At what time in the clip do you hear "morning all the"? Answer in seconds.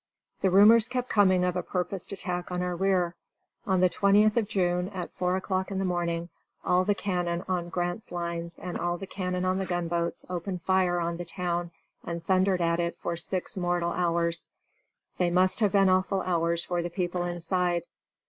5.85-6.95